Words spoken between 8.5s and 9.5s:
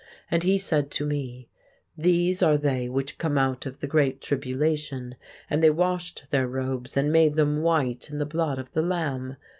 of the Lamb.